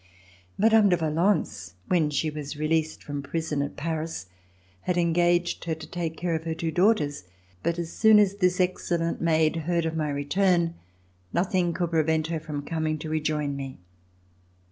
[0.57, 0.89] Mme.
[0.89, 4.25] de Valence, when she was released from prison at Paris,
[4.85, 7.25] had engaged her to take care of her two daughters,
[7.61, 10.73] but as soon as this excellent maid heard of my return,
[11.33, 13.77] nothing could prevent her from coming to rejoin me.